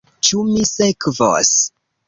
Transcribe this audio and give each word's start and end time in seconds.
Ĉu 0.27 0.39
mi 0.47 0.63
sekvos? 0.71 1.55